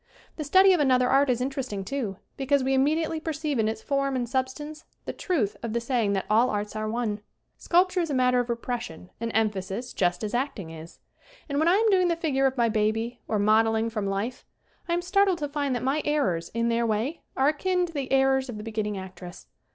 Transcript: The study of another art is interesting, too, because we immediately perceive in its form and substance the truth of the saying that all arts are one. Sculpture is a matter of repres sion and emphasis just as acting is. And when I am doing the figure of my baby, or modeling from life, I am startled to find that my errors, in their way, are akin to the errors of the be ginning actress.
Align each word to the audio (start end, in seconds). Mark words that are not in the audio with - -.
The 0.35 0.43
study 0.43 0.73
of 0.73 0.79
another 0.79 1.07
art 1.07 1.29
is 1.29 1.41
interesting, 1.41 1.85
too, 1.85 2.17
because 2.35 2.63
we 2.63 2.73
immediately 2.73 3.19
perceive 3.19 3.59
in 3.59 3.67
its 3.67 3.83
form 3.83 4.15
and 4.15 4.27
substance 4.27 4.83
the 5.05 5.13
truth 5.13 5.55
of 5.61 5.73
the 5.73 5.79
saying 5.79 6.13
that 6.13 6.25
all 6.27 6.49
arts 6.49 6.75
are 6.75 6.89
one. 6.89 7.21
Sculpture 7.59 7.99
is 7.99 8.09
a 8.09 8.15
matter 8.15 8.39
of 8.39 8.47
repres 8.49 8.81
sion 8.81 9.11
and 9.19 9.29
emphasis 9.35 9.93
just 9.93 10.23
as 10.23 10.33
acting 10.33 10.71
is. 10.71 10.97
And 11.47 11.59
when 11.59 11.67
I 11.67 11.75
am 11.75 11.89
doing 11.91 12.07
the 12.07 12.15
figure 12.15 12.47
of 12.47 12.57
my 12.57 12.67
baby, 12.67 13.19
or 13.27 13.37
modeling 13.37 13.91
from 13.91 14.07
life, 14.07 14.43
I 14.89 14.93
am 14.95 15.03
startled 15.03 15.37
to 15.37 15.47
find 15.47 15.75
that 15.75 15.83
my 15.83 16.01
errors, 16.03 16.49
in 16.55 16.69
their 16.69 16.87
way, 16.87 17.21
are 17.37 17.49
akin 17.49 17.85
to 17.85 17.93
the 17.93 18.11
errors 18.11 18.49
of 18.49 18.57
the 18.57 18.63
be 18.63 18.71
ginning 18.71 18.97
actress. 18.97 19.45